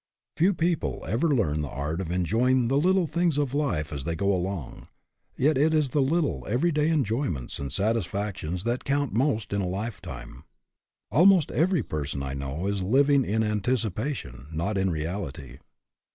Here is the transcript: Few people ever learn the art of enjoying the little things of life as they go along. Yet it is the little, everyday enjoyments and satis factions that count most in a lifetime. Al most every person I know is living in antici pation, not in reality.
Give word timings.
Few 0.35 0.51
people 0.55 1.05
ever 1.07 1.27
learn 1.27 1.61
the 1.61 1.69
art 1.69 2.01
of 2.01 2.09
enjoying 2.09 2.69
the 2.69 2.79
little 2.79 3.05
things 3.05 3.37
of 3.37 3.53
life 3.53 3.93
as 3.93 4.03
they 4.03 4.15
go 4.15 4.33
along. 4.35 4.87
Yet 5.37 5.59
it 5.59 5.75
is 5.75 5.89
the 5.89 6.01
little, 6.01 6.43
everyday 6.49 6.89
enjoyments 6.89 7.59
and 7.59 7.71
satis 7.71 8.07
factions 8.07 8.63
that 8.63 8.83
count 8.83 9.13
most 9.13 9.53
in 9.53 9.61
a 9.61 9.67
lifetime. 9.69 10.43
Al 11.13 11.27
most 11.27 11.51
every 11.51 11.83
person 11.83 12.23
I 12.23 12.33
know 12.33 12.65
is 12.65 12.81
living 12.81 13.23
in 13.23 13.43
antici 13.43 13.91
pation, 13.91 14.51
not 14.51 14.75
in 14.75 14.89
reality. 14.89 15.59